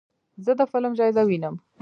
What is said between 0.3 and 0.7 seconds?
زه د